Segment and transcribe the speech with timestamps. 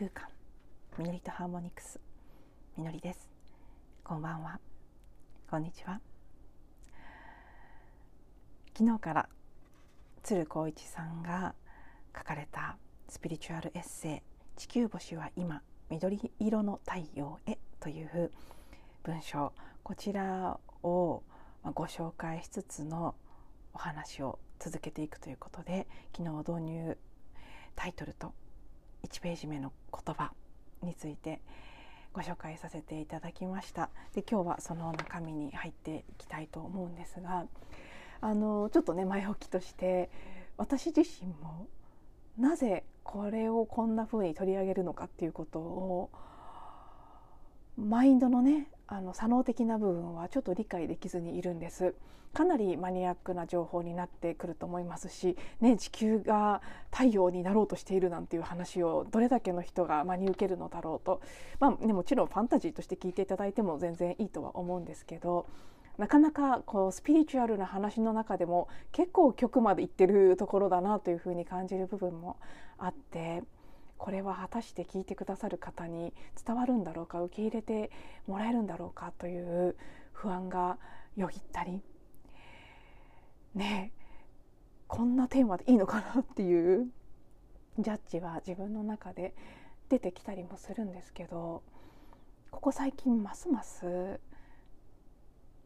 [0.00, 0.28] 空間。
[0.96, 2.00] みのりとハーモニクス。
[2.78, 3.28] みのりです。
[4.02, 4.58] こんばんは。
[5.50, 6.00] こんにちは。
[8.72, 9.28] 昨日から
[10.22, 11.54] 鶴光一さんが
[12.16, 12.78] 書かれた
[13.10, 14.22] スピリチュアルエッセ
[14.56, 18.30] イ地球星は今緑色の太陽へという
[19.02, 19.52] 文章。
[19.82, 21.22] こちらを
[21.74, 23.14] ご紹介しつつの
[23.74, 25.86] お話を続けていくということで
[26.16, 26.96] 昨日導入
[27.76, 28.32] タイトルと
[29.10, 30.32] 1ページ目の言葉
[30.82, 31.40] について
[32.12, 33.90] ご紹介させていただきました。
[34.14, 37.46] で今日はその中身に入っていきたいと思うんですが
[38.20, 40.10] あのちょっとね前置きとして
[40.56, 41.68] 私自身も
[42.38, 46.10] なぜこれをこんな風に取り上げるのかっていうことを
[47.76, 51.94] マインドのねあの左脳的な部分はちょっと理解できずにいるんです。
[52.32, 56.60] かなりマニアックな情報になってくると思いますし、ね、地球が
[56.92, 61.20] 太陽になろうとしているなんていう話をどれだけの人が真に受けるのだろうと、
[61.58, 65.46] まあね、もちろんファンタジーとして聞いていただいても全然いいとは思うんですけど
[65.98, 72.36] なかなかこうスピリチュアルな話の中でも結構極までいってるところだなというふうに感じる部分も
[72.78, 73.42] あって
[74.00, 76.14] これは果たして聞いてくださる方に
[76.46, 77.90] 伝わるんだろうか受け入れて
[78.26, 79.76] もらえるんだろうかという
[80.12, 80.78] 不安が
[81.16, 81.82] よぎったり。
[83.54, 83.92] ね
[84.88, 86.88] こんなテーマでいいのかなっていう
[87.78, 89.34] ジャッジは自分の中で
[89.90, 91.62] 出てきたりもするんですけど
[92.50, 94.18] ここ最近ますます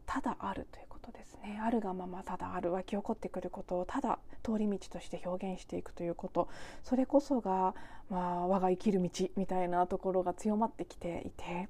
[0.05, 1.59] ただあるということですね。
[1.61, 6.49] あるがままただある湧き起こってくることをただ通り道として表現していくということ。
[6.83, 7.75] それこそが、
[8.09, 11.69] まあ、我が生きる道みたいなところが強まってきていて。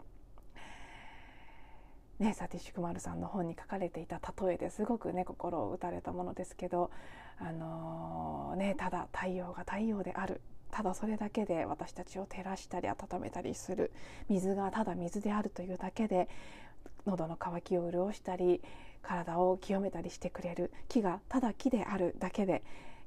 [2.17, 6.89] ね、サティシュクマルさんの本に書かれていた例えですごくね心を打たれたものですけど、
[7.37, 10.39] あのー、ね、ただ太陽が太陽である。
[10.71, 13.91] ただそれだけで私たちを照らしたり温めたりする。
[14.29, 16.29] 水がただ水であるというだけで
[17.05, 18.61] 喉の渇きを潤したり
[19.05, 22.63] 体を清めたりしてくれる木がただ木であるだけで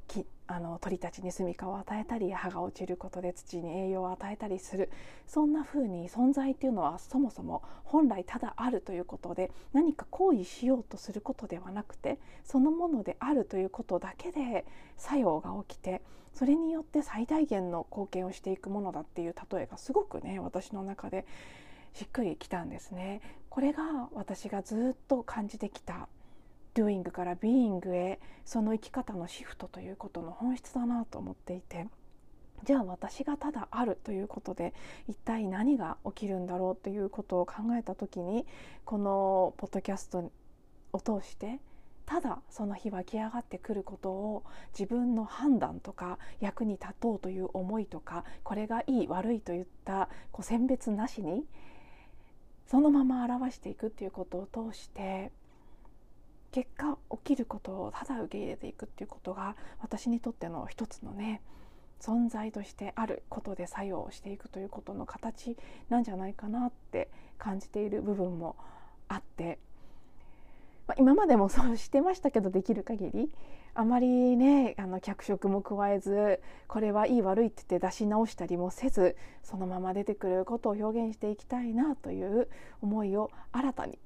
[0.07, 4.91] 木あの鳥たちに住みかを与えたり葉が落ちることで土に栄養を与えたりする。
[5.27, 14.65] そんな風に存在っていうのはそもそも本来ただあるということで何か行為しようとすることではなくてそのものであるということだけで
[14.97, 16.01] 作用が起きて
[16.33, 21.27] それによって最大限の貢献をしていくものだっていう例えがすごくね私の中で
[21.93, 23.21] しっくりきたんですね。
[23.51, 26.09] これが私がずっと感じてきた
[26.75, 31.89] doing から being へその生き方のシフトということの本質だなと思っていて
[32.65, 34.75] じゃあ私がただあるということで
[35.09, 38.47] 一体何が起きるんだろうということを考えた時に
[38.85, 40.31] このポッドキャスト
[40.93, 41.61] を通して
[42.07, 51.45] ただその日湧き上がってくることを自分の判断とか役に立とうという思いとかこれがいい悪いといったこう選別なしに
[52.71, 55.33] そのまま表していくっていうことを通して
[56.53, 61.41] 結果起きることをただ受け入れていくっていうことが私にとっての一つのね
[62.01, 65.57] 存在としてあることで作用していくということの形
[65.89, 68.57] なんじゃないかなって感じている部分も
[69.09, 69.59] あって、
[70.89, 73.31] まあ、今までもそうしてましたけどできる限り
[73.75, 82.49] あまりねあの脚色も加えずこれはいい悪いって言って出し直したりもせずそのまま出てくることを表現していきたいなという
[82.81, 83.99] 思いを新たに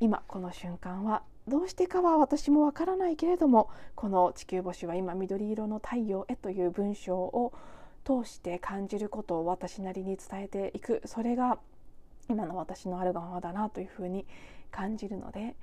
[0.00, 7.52] 今この瞬間はどうしてかは私もわからないけれどもこの「地球星は今緑色の太陽へ」という文章を
[8.04, 11.02] 通して感じることを私なりに伝えていく。
[11.04, 11.58] それが
[12.28, 14.24] 今の私のあるがままだなというふうに
[14.70, 15.56] 感じるので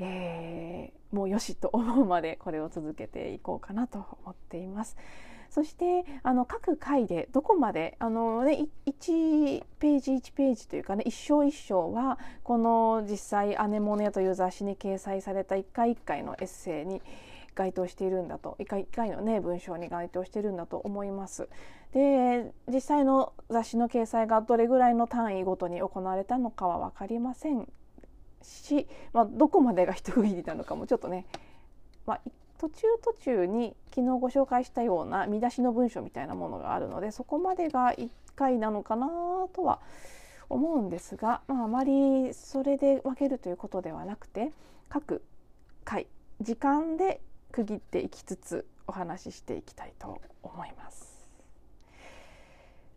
[0.00, 4.96] えー、もうよしと思うまでこれを続けていこうかなと思っています。
[5.50, 17.02] そしてあの各回でどこまであの、ね、1ページ1ページというかね一章一章はこの実際「アネモネ」という雑誌に掲載された一回一回のエッセイに
[17.56, 21.48] 該当しているんだと一回一回のね文章に該当しているんだと思います。
[21.92, 27.68] で実際の雑誌の掲載がどれぐらいの単位ごとに行われたのかは分かりません
[28.42, 31.26] し、まあ、どこまでが一区切りなのかもちょっとね、
[32.06, 32.20] まあ、
[32.58, 39.08] 途中途中に昨日ご紹介したような見出しの文章みたいなものがあるのでそこまでが1回なのかな
[39.54, 39.80] とは
[40.48, 44.52] 思うんですが、まあ、あまりそれで分けるということではなくて
[44.88, 45.22] 各
[45.84, 46.06] 回
[46.40, 47.20] 時間で
[47.52, 51.09] 区切っていきつつお話ししていきたいと思います。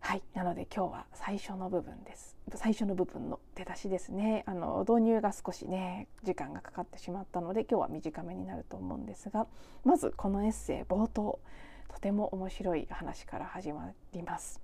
[0.06, 2.36] はい、なので今日は最初の部分です。
[2.56, 4.44] 最初の部分の出だしですね。
[4.46, 9.48] あの導入が少しね時間がかかってしまったので今日は短めになると思うんですが、
[9.86, 11.40] まずこのエッセイ冒頭
[11.88, 14.60] とても面白い話から始まります。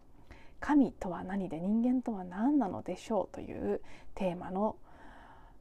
[0.60, 3.80] 神とは何で人間とは何なのでしょうという
[4.16, 4.76] テーマの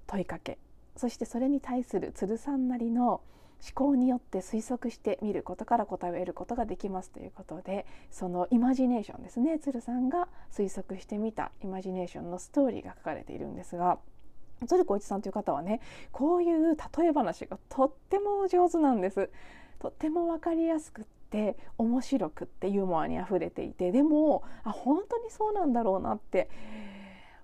[0.09, 0.59] 問いかけ
[0.97, 3.21] そしてそれに対する鶴さんなりの
[3.61, 13.99] 思考によって推測してみることから答えを得ることができますということでそのイマジネーションですね鶴さんが推測してみたイマジネーションのストーリーが書かれているんですが
[14.67, 15.81] 鶴光一さんという方はね
[16.13, 19.31] こういう例え話がとっても上手なんです。
[19.79, 26.51] とっても分かりやすくって面白くってユーモアにあふれていてでもあ本当にそうなんだろうなって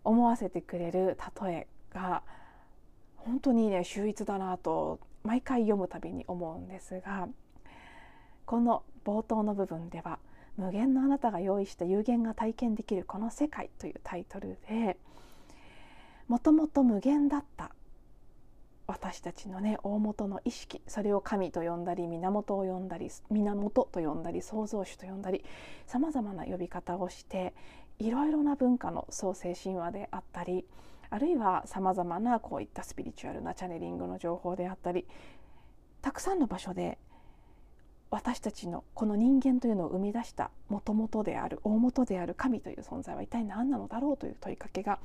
[0.02, 2.24] 思わせてくれる例えが
[3.16, 7.28] 本当にね秀逸だなと毎回読むたびに思うんですが
[8.44, 10.18] この冒頭の部分では
[10.56, 14.98] 「無限のあなたが用意した有限が体験できるこの世界」というタイトルで
[16.28, 17.70] もともと無限だった
[18.86, 25.42] 私たちのね大元の意識それを神と呼んだり源を呼んだり源と呼んだり創造主と呼んだり
[25.86, 27.54] さまざまな呼び方をして
[27.98, 30.66] いろいろな文化の創世神話であったり
[31.10, 35.06] あるいはさまざまなこういったスピリチュアルなチャネリングの情報であったり
[36.02, 36.98] たくさんの場所で
[38.10, 45.00] 私たちのこの人間というのを生み出したもともとである大元である神という存在は一体何なのだろうという問いかけが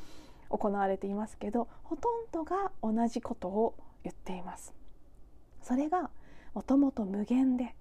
[0.49, 4.73] 行われていますけどほとんどが同じことを言っています。
[5.61, 6.09] それが
[6.53, 7.75] もともと無限で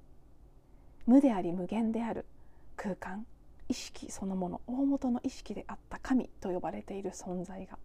[1.06, 2.26] 無であり無限である
[2.76, 3.26] 空間
[3.68, 7.78] 意識そのもの大元の意識であった神と呼ばれている存在が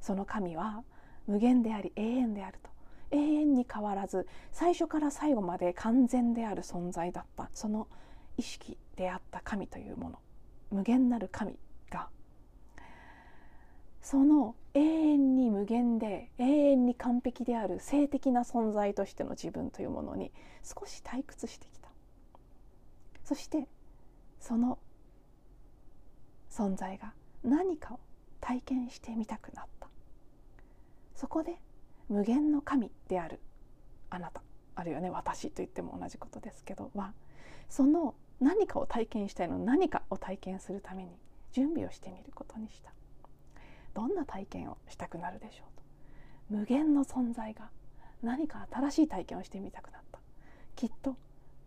[0.00, 0.82] その神は
[1.26, 2.70] 無限であり永遠であると。
[3.12, 7.48] 永遠に変わらず最初から最後まで完全である存在だった。
[7.52, 7.88] その
[8.36, 10.18] 意識であった神というもの。
[10.70, 11.56] 無限なる神
[11.90, 12.08] が。
[14.02, 20.32] その永遠に無限で永遠に完璧である性的な存在としての自分というものに
[20.62, 21.88] 少し退屈してきた。
[23.24, 23.66] そして
[24.38, 24.78] その
[26.50, 28.00] 存在が何かを
[28.40, 29.75] 体験してみたくなった。
[31.16, 31.58] そこで
[32.08, 33.40] 無限の神である
[34.10, 34.42] あなた。
[34.76, 35.10] あるいはね。
[35.10, 36.90] 私と言っても同じことですけど。
[36.94, 37.12] は。
[37.68, 41.10] その何かを体験したいの何かを体験するために
[41.52, 42.92] 準備をしてみることにした。
[43.94, 45.82] どんな体験をしたくなるでしょうと。
[46.54, 47.70] 無限の存在が
[48.22, 50.20] 何か新しい体験をしてみたくなった。
[50.76, 51.16] きっと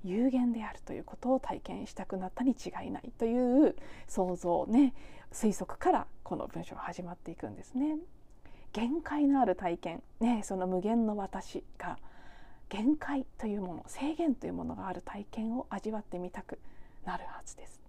[0.04, 3.76] 有限であるということを体験したくなったに違いないという
[4.08, 4.94] 想像ね
[5.34, 7.98] 推測からこの文章は始まっていくんですね。
[8.74, 11.98] 限界のある体験、ね、その無限の私が
[12.70, 16.60] 限界というもの制限というものがある体験を味わってみたく
[17.06, 17.80] なるはずです。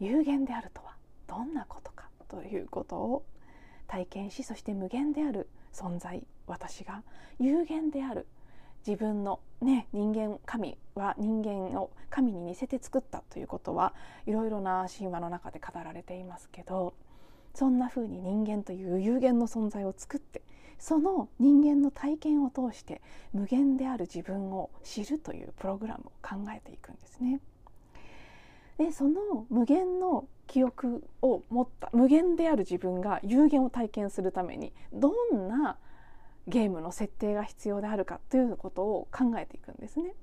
[0.00, 3.24] 有限であるとはどんなことかということを
[3.86, 7.02] 体験しそして無限である存在私が
[7.38, 8.26] 有限である
[8.86, 13.92] 自分のね人間神は人間を神に似せて作ったということは
[14.26, 16.94] いろいろな神話の中で語られていますけど
[17.54, 20.42] そんな風に人間という有限の存在を作って
[20.78, 23.02] その人間の体験を通して
[23.32, 27.40] 無限である自分を知るというプログラムを考えていくんですね。
[28.78, 35.76] でその無限の記憶を持った無限である自分が有限を体験するためにどんな
[36.48, 40.14] ゲームの設定が必要であるかということを考えていくんですね。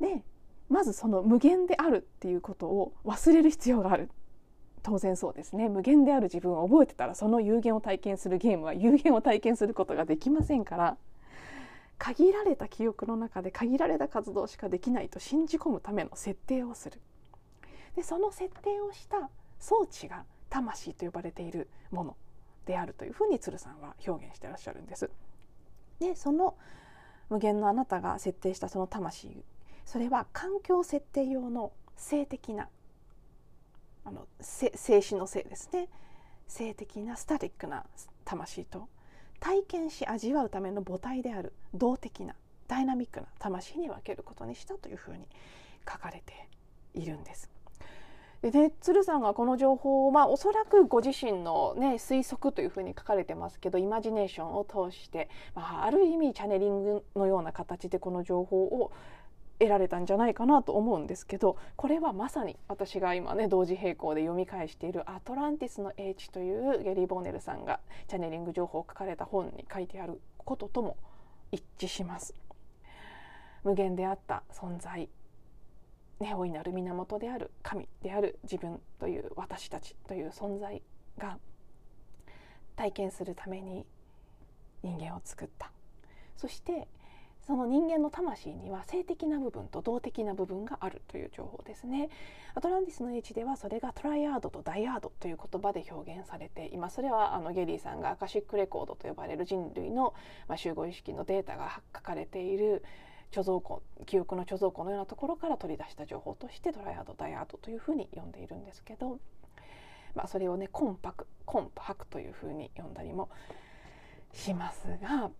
[0.00, 0.22] で
[0.68, 4.08] まずその無限であるっていうことを忘れる必要がある
[4.84, 10.96] 当然そうですね無限である自分を覚えてたらその有限を体験するゲームは有限を体験することができませんから
[11.98, 17.00] 限られた記憶の中で限られた活動しかできないと信じ込むための設定をする
[17.96, 22.16] でその設定をした装置が魂と呼ばれているもの
[22.66, 25.10] であるというふうに鶴さんは表現してらっしゃるんです。
[25.98, 26.54] でその
[27.30, 29.44] 無限のあなたが設定したその魂
[29.86, 32.68] それは環境設定用の性的な
[34.04, 35.88] あの静止の性ですね
[36.46, 37.84] 性的なスタティックな
[38.24, 38.88] 魂と
[39.40, 42.34] 体験し味わうための母体である動的な
[42.68, 45.28] ダイナミックな魂に分けることにしたというふうに
[45.90, 46.48] 書かれて
[46.94, 47.50] いるんです。
[48.42, 58.92] でね、鶴さんがこの情報を、まあ、おそらくご自身の、ね、推測というふうに書かれてますけどイマジネーションを通して、まあ、ある意味チャネリングのような形でこの情報を
[59.64, 70.96] 得られたんじゃないかなと思うんですけどこれはまさに私が今ね同時並行で読み返している「アトランティスの英知」というゲリー・ボーネルさんがチャネリング情報を書かれた本に書いてあることとも
[71.52, 72.34] 一致します。
[73.62, 75.08] 無限であった存在
[76.20, 80.80] ね、大いなる源である神である自分という私たちという存在
[81.18, 81.38] が
[82.76, 83.84] 体験するために
[84.82, 85.72] 人間を作った
[86.36, 86.86] そして
[87.46, 92.08] その人間の魂には性的な部分と動的な部分があるという情報ですね。
[92.54, 96.96] アトランティスの英知ではそれがトライアードとダイアードという言葉で表現されています。
[96.96, 100.14] それはあのゲリーさんがアカシックレコードと呼ばれる人類の、
[100.48, 102.82] まあ、集合意識のデータが書かれている
[103.30, 109.18] 貯蔵庫記憶の貯蔵庫のようなところから取り出した情報としてトライアードダイアードというふうに呼んでいるんですけど、
[110.14, 113.28] まあ、それをねコンパクコンパクというふうに呼んだりも
[114.32, 115.30] しますが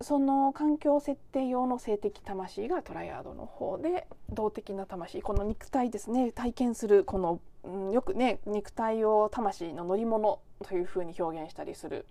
[0.00, 5.22] その環境設定用の性的魂がトライアードの方で動的な魂。
[5.22, 6.32] この肉体ですね。
[6.32, 12.06] 体験するこの、うん、よくね肉体を魂の乗り物というふうに表現したりする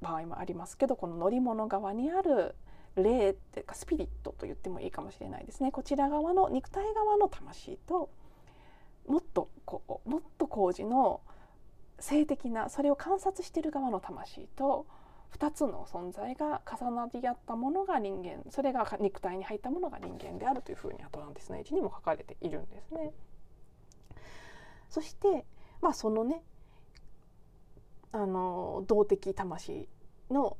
[0.00, 2.56] 場合もありますけどこの乗り物側にある
[2.96, 5.70] 霊っていうかスピリットと言ってもいいかもしれないですね。
[5.70, 8.10] こちら側の肉体側の魂と
[9.06, 11.20] もっとこうもっと工事の
[11.98, 14.86] 性的なそれを観察している側の魂と
[15.38, 18.42] 2つの存在が重なり合ったものが人間。
[18.50, 23.12] それが肉体に入ったものが人間であるというふうにアトランティスの位置にも書かれているんですね。
[24.88, 25.44] そして
[25.80, 26.42] まあそのね
[28.12, 29.88] あの動的魂
[30.30, 30.56] の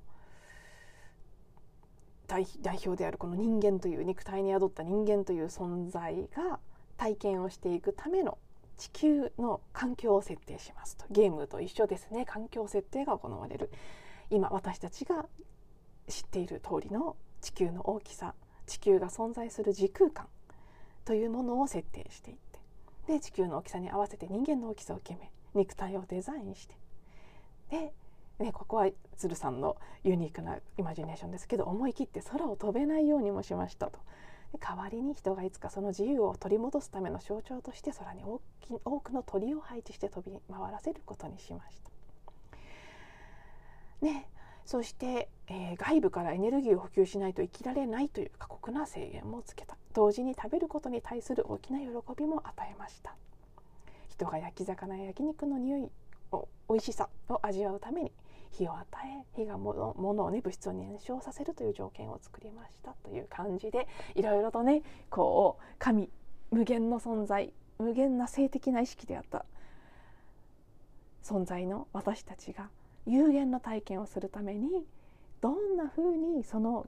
[2.26, 6.60] 代表であるこの人間という肉体に宿った人間という存在が
[6.96, 8.38] 体験をしていくための
[8.78, 11.04] 地球の環境を設定しますと。
[11.10, 12.24] ゲームと一緒ですね。
[12.24, 13.70] 環境設定が行われる。
[14.32, 15.26] 今私たちが
[16.08, 18.34] 知っている通りの地球の大きさ
[18.66, 20.26] 地球が存在する時空間
[21.04, 22.36] というものを設定していっ
[23.06, 26.74] てで地球の大きさに合わせて人間の大きさを決め肉体をデザインして
[27.70, 27.92] で、
[28.42, 33.98] ね、ここは鶴さんのユニークなイマジネーションですけど思い切って空を飛べないようにもしましたと。
[34.60, 41.91] 代わりに人がいつかその自由を取り戻すための象徴として空に大き多くの鳥を配置して飛び回らせることにしました。
[44.02, 44.28] ね、
[44.64, 49.76] そして、えー、外部からエネルギーを補給しないと生きられないという過酷な制限もつけた。
[49.94, 53.14] 同時に食べることに対する大きな喜びも与えました。
[54.08, 55.90] 人が焼き魚や焼肉の匂い
[56.32, 58.12] を美味しさを味わうために
[58.50, 66.10] 火を与え火が物をね物質を燃焼させるという条件を作りましたという感じでいろいろとねこう神
[66.50, 69.44] 無限の存在無限な性的な意識であった
[71.24, 72.68] 存在の私たちが
[73.06, 74.84] 有限の体験をするために
[75.40, 76.86] どんな風にその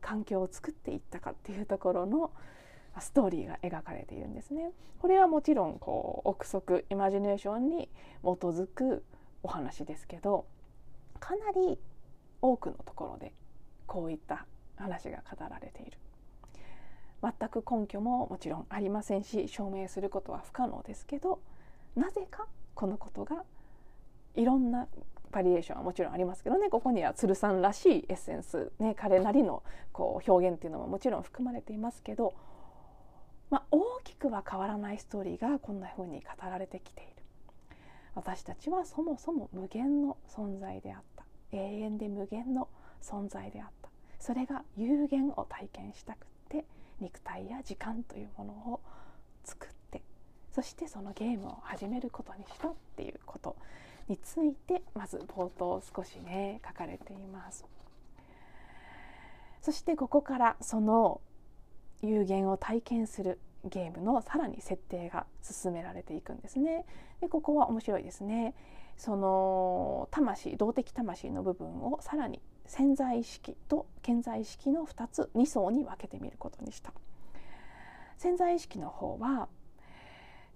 [0.00, 2.30] 環境を作っていったかっていうところの
[3.00, 4.70] ストーリーが描かれているんですね。
[5.00, 7.88] これはもちろんこう憶測イマジネーションに
[8.22, 9.04] 基づく
[9.42, 10.46] お話ですけど
[11.20, 11.78] かなり
[12.40, 13.32] 多くのところで
[13.86, 14.46] こういった
[14.76, 15.98] 話が語られている。
[17.22, 21.40] 全く根拠ももちろんありませんし証明することは不可能ですけど
[21.96, 23.42] なぜかこのことが
[24.34, 24.86] いろんな
[25.36, 26.70] バリエーションはもちろんありますけどね。
[26.70, 29.62] ここには鶴さんらしいエッセンス、ね、彼なりの
[29.92, 32.32] こう表現っていうのももちろん含まれていますけど、
[33.50, 37.12] まあ、大きくは変わらないストーリーがこんな風に語られてきている。
[38.14, 41.26] 私たちはそもそも無限の存在であった。
[41.52, 42.68] 永遠で無限の
[43.02, 43.90] 存在であった。
[44.18, 46.64] それが有限を体験したくって
[46.98, 48.80] 肉体や時間というものを
[49.44, 50.00] 作って
[50.50, 53.54] そしてそのゲームを始めることにしたっていうこと。
[54.08, 57.64] についてまず冒頭少しね書かれています。
[59.62, 61.20] そしてここからその
[62.02, 66.84] 有限を体験するゲームのさらに設定が進められていくんですね。
[67.20, 68.54] でここは面白いですね。
[68.96, 76.92] その魂動的魂の部分をさらに潜在意識と顕在意識の2つ2層に分けてみることにした。
[78.18, 79.48] 潜在意識の方は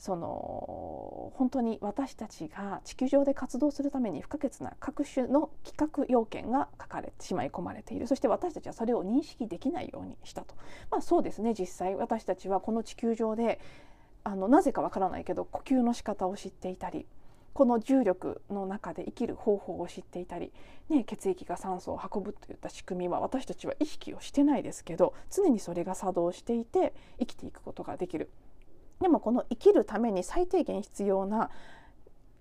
[0.00, 8.07] その本当に私たちが地球上で活動するために不可欠な各種の規格要件が書かれてしまい込まれている。
[8.07, 10.54] そして私たちはそれを認識できないようにしたと。
[10.90, 13.61] まあそうですね実際私たちはこの地球上で
[14.25, 17.04] あのなぜかわからないけど呼吸の仕方を知っていたり
[17.52, 20.50] この重力の中で生きる方法を知っていたり、
[20.88, 28.30] ね、血液が酸素を運ぶといった仕組みは私たちは意識をしてないですけど常にそれが作動していて生きていくことができる。
[29.00, 31.50] でもこの生きるために最低限必要な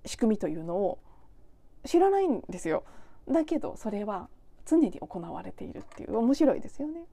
[0.06, 1.00] 仕組みというのを
[1.86, 2.84] 知らないんですよ。
[3.30, 4.30] だけどそれは
[4.66, 6.18] 常に行われているっていう。
[6.18, 7.06] 面白いですよね。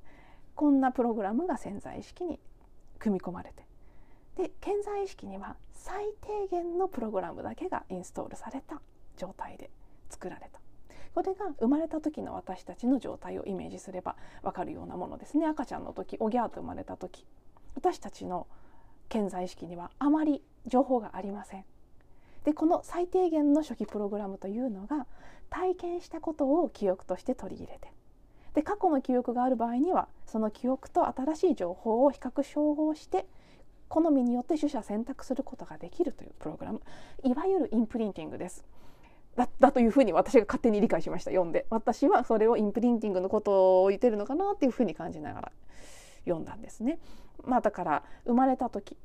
[0.55, 2.41] こんなプログラムが潜在意識に
[2.99, 3.67] 組み込まれて。
[4.37, 8.81] で潜在意識には最低限のプログラムだけがインストールされた
[9.17, 9.71] 状態で
[10.11, 10.61] 作られた。
[11.15, 15.47] これが生まれた時の私たちの状態をイメージすれば分かるようなものですね。
[15.47, 17.25] 赤ちゃんの時おぎゃーと生まれた時。
[17.75, 18.47] 私たちの
[19.09, 21.65] 健在意識にはあまり情報がありません。
[22.45, 25.07] でこの最低限の初期プログラムというのが
[25.51, 27.93] 体験したことを記憶として取り入れて
[28.55, 33.27] で過去の記憶がある場合にはその記憶と新しい情報を比較照合して
[33.89, 36.81] 好みによって取捨選択することができるというプログラム。
[37.23, 38.65] いわゆるインプリンティングです。
[39.37, 41.31] だだというふうに私が勝手に理解しました。
[41.31, 41.67] 読んで。
[41.71, 45.53] 私はそれをインプリンティングのことを言ってるのかなっていうふうに感じながら。
[46.27, 46.99] 読んだんですね。
[47.45, 48.97] まあ、だから生まれた時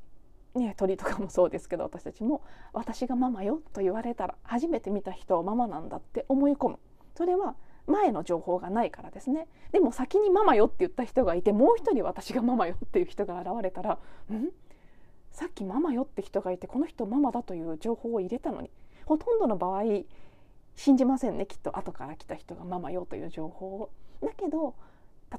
[0.53, 2.41] ね、鳥とかもそうですけど私たちも
[2.73, 6.79] 「私がママよ」と言われたら初めて見た人をママなんだって思い込む
[7.15, 7.55] それは
[7.87, 13.97] 前の情報がないからですねでも先にママよって言った人がいてもう一人私がママよっていう人が現れたら
[14.29, 14.49] 「ん？
[15.31, 18.69] さっきママよって人がいてこの人ママだという情報を入れたのに
[19.05, 19.83] ほとんどの場合
[20.75, 23.89] 信じませんねきっと後から来た人がママよという情報を。
[24.21, 24.75] だけど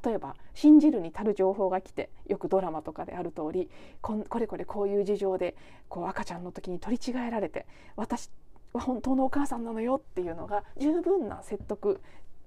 [0.05, 3.69] 例えば信じるに足る情報が来てよくドラマとかである通り
[4.01, 5.55] ここれこれこういう事情で
[5.89, 8.31] こう赤ちゃんの時に取り違えられて私
[8.73, 12.01] は本当のお母さんなのよっていうのが十分な説得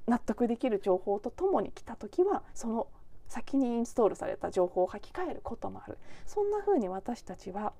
[0.07, 2.87] 納得できる情報とともに来た時はその
[3.27, 5.97] 先にインストールされた情報を書き換えることもある。
[6.27, 7.73] そんな風に私たちは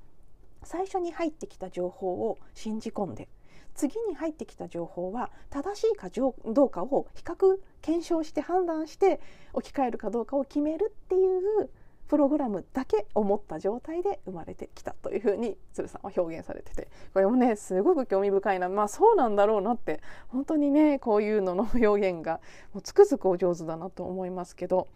[0.63, 3.29] 最初に入ってきた情報を信じ込んで
[3.75, 6.34] 次に入ってきた情報は正しいかど
[6.65, 9.20] うかを比較検証して判断して
[9.53, 11.70] 置き換えるかどうかを決めるっていう
[12.08, 22.39] プログラムだけ思った状態で生まれてきたというふうに鶴さんは表現されててこれもねすごく興味深いなまあそうなんだろうなって本当にねこういうのの表現が
[22.74, 24.55] もうつくづくお上手だなと思います。
[24.55, 24.88] けど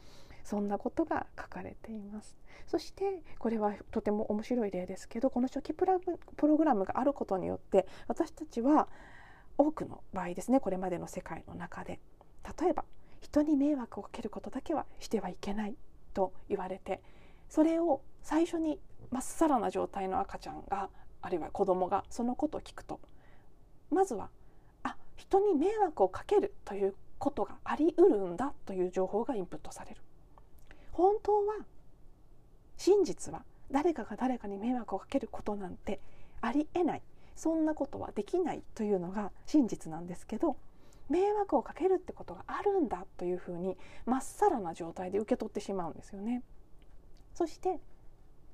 [0.44, 2.39] そんなことが書かれています。
[2.70, 6.00] そしてこれはとても面白い例ですけどこの初期プロ
[6.56, 8.88] グラムがあることによって私たちは
[9.58, 12.00] 多くの場合ですねこれまでの世界の中で
[12.62, 12.86] 例えば
[13.22, 15.76] 人に迷惑をかけることだけはしてはいけない
[16.14, 17.02] と言われて
[17.50, 20.90] それを最初にまっさらな状態の赤ちゃんが
[21.24, 23.00] あるいは子供がそのことを聞くと
[23.90, 24.30] まずは
[24.84, 29.98] あ人に迷惑をかけるということがありうるんだという情報がインプットされる。
[30.92, 31.56] 本当は
[32.80, 36.00] 真実は誰かが誰かに迷惑をかけることなんて
[36.42, 37.02] ありえない
[37.36, 40.56] そんなことはできないというのが真実なんですけど
[41.10, 46.44] 迷惑をかけるってことがあるんだというふうにまっさらな状態で受け取ってしまうんですよね。
[47.34, 47.80] そして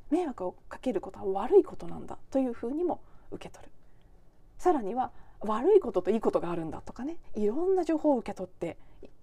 [0.09, 3.71] 迷惑をかけることは悪いことなんだというふうにも受け取る。
[4.57, 5.11] さらには
[5.41, 8.77] 悪いことといいことがあるんだとかねいろんな情報を受け取って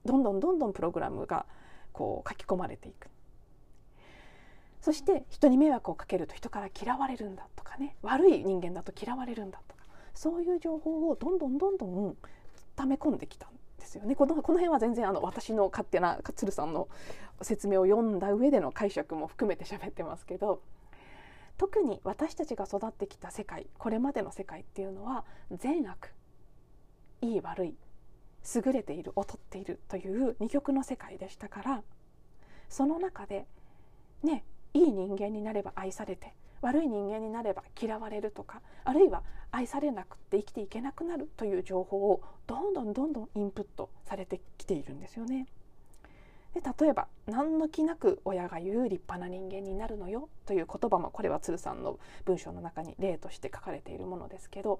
[0.04, 1.46] どんどんどんどんプログラムが
[1.92, 3.08] こう書き込まれていく
[4.82, 7.96] そして人に迷惑をかけると人から嫌われるんだとかね。
[8.02, 9.82] 悪い人間だと嫌われるんだとか。
[10.12, 12.16] そういう情報をどんどんどんどん
[12.74, 14.16] 溜め込んできたんですよね。
[14.16, 16.88] このこの辺は全然あの私の勝手な鶴さんの
[17.42, 20.60] 説明を読んだ上での解釈も含めて喋ってますけど。
[21.58, 26.12] 特に私たちが育ってきた世界これまでの世界っていうのは善悪
[27.20, 27.76] いい悪い
[28.54, 31.82] 優れている劣っているという二極の世界でしたから
[32.68, 33.46] その中で
[34.24, 45.46] ねいい人間になれば愛されて悪い人間になれば嫌われるとかあるいは愛されなくて生きていけなくなるという情報をどんどんどんどんインプットされてきているんですよね。
[46.54, 54.78] で例えば何の気なく親が言う立派な人間になるのよという言葉もこれは鶴さんの文章の中に例として書かれているものですけど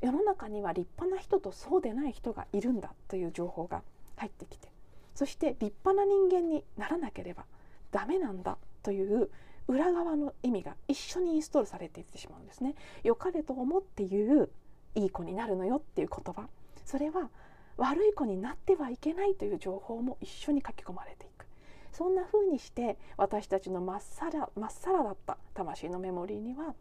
[0.00, 3.82] 世の中には立派な人とそうでない人がいるんだという情報が
[4.16, 4.68] 入ってきて
[5.14, 7.44] そして立派な人間にならなければ
[7.92, 9.30] ダメなんだという
[9.66, 12.74] 裏側の意味が一緒にインストールされていってしまうんですね。
[13.02, 14.50] 良かれと思って言う
[14.94, 16.48] いい子になるのよっていう言葉。
[16.84, 17.30] それは
[17.76, 21.46] 悪い子になってはいけないという情報も一緒に書き込まれていく。
[21.92, 26.74] そんな風にして私たちのまっさらまっさらだった魂のメモリーには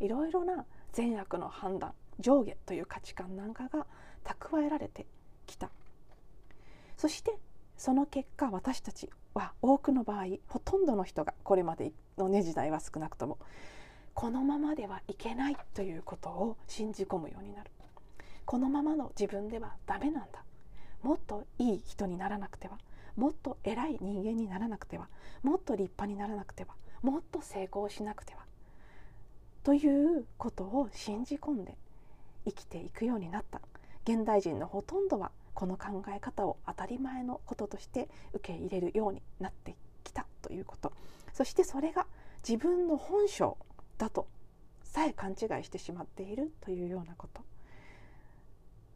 [0.00, 3.86] いろいろな善悪の判断上下という価値観なんかが
[4.24, 5.06] 蓄えられて
[5.46, 5.70] きた。
[6.96, 7.38] そして
[7.76, 13.38] その結果私たちは多くの場合ほとんどの人がこれまでのね時代は少なくとも
[14.16, 17.70] このままではいけないということを信じ込むようになる。
[18.46, 20.42] このままの自分ではダメなんだ。
[21.02, 22.78] もっといい人にならなくては。
[23.14, 25.08] もっと偉い人間にならなくては。
[25.42, 26.76] もっと立派にならなくては。
[27.02, 28.46] もっと成功しなくては。
[29.64, 31.76] ということを信じ込んで
[32.46, 33.60] 生きていくようになった。
[34.04, 40.92] 現代人のほとんどはこの考え方を当たり前のこととして受け入れるようになってきたということ。
[41.32, 42.06] そしてそれが
[42.46, 43.56] 自分の本性
[43.96, 44.28] だと
[44.84, 47.42] さえ勘違いしてしまっているというようなこと。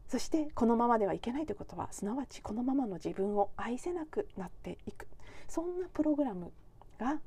[0.07, 5.09] そしてこのままではいけないということはすなわちこのままの自分を愛せなくなっていく。
[5.49, 6.53] そんなプログラム
[6.99, 7.20] が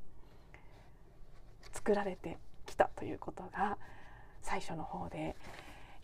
[1.72, 3.78] 作られてきたということが
[4.42, 5.34] 最初の方で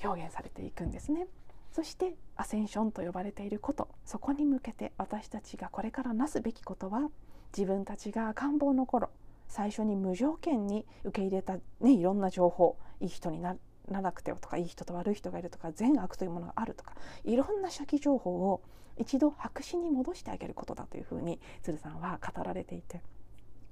[0.02, 1.28] 表現されていくんですね。
[1.72, 3.88] そしてアセンションと呼ばれていること。
[4.04, 7.11] そこに向けて私たちがこれからなすべきことは
[7.56, 9.11] 自分たちが赤ん坊の頃
[9.48, 13.56] 最初に無条件に受け入れた、ね、いろんな情報いい人にな
[13.88, 18.62] らなくてはとかいい人と悪い人がいるとか善悪というものがあるとかいろんな初期情報を
[18.96, 23.02] 一度白紙に戻してあげることだというふうに鶴さんは語られていて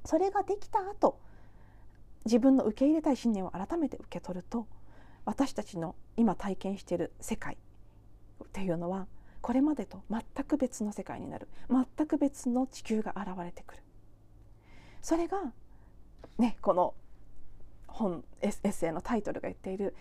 [0.04, 1.20] それができた後
[2.24, 4.66] 自分の受け入れたい信念を改めて受け取ると
[5.24, 7.56] 私たちの今体験している世界
[8.44, 9.06] っていうのは
[9.40, 11.48] これまでと全く別の世界になる。
[11.70, 13.82] 全く別の地球が現れてくる。
[15.00, 15.52] それが
[16.38, 16.94] ねこの
[17.86, 19.94] 本エッセイのタイトルが言っている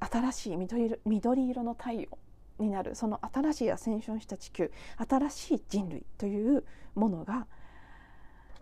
[0.00, 2.08] 新しい緑色緑色の太陽
[2.58, 2.94] になる。
[2.94, 4.72] その新しいアセンションした地球
[5.08, 7.46] 新しい人類というものが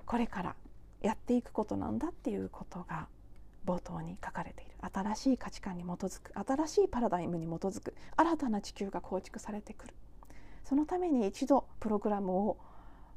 [0.04, 0.56] これから
[1.00, 3.08] やっていくことなんだっていうことが
[3.66, 4.72] 冒頭に書かれている。
[4.92, 6.32] 新しい価値観に基づく。
[6.38, 7.94] 新しいパラダイムに基づく。
[8.16, 9.94] 新たな地球が構築されてくる。
[10.64, 12.58] そのために一度プログラムを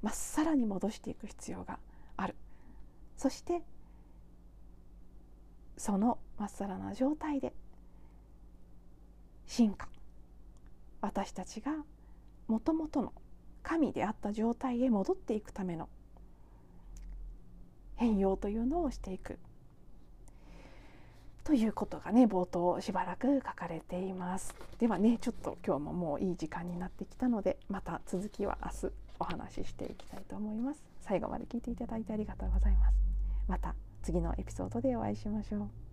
[0.02, 1.80] まっさらに戻していく必要が
[2.18, 2.36] ある。
[3.16, 3.62] そして
[5.78, 7.54] そのまっさらな状態で
[9.46, 9.88] 進化。
[11.02, 11.72] 私たちが
[12.48, 13.14] もともとの
[13.62, 15.90] 神であった状態へ戻っていくための
[17.96, 19.38] 変容というのをしていく。
[21.50, 24.54] ということがね冒頭しばらく書かれています。
[24.78, 30.84] ではねちょっと今日ももういい時間になってきたのでまた続きは明日お話ししていきたいと思います。
[31.02, 32.96] 最後まで聞いていただいてありがとうございます。
[33.48, 35.89] また次のエピソードでお会いしましょう。